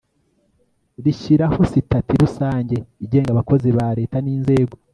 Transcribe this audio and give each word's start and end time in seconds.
rishyiraho 1.03 1.59
sitati 1.71 2.11
rusange 2.23 2.77
igenga 3.03 3.29
abakozi 3.33 3.69
ba 3.77 3.87
leta 3.97 4.17
n 4.21 4.27
inzego 4.35 4.73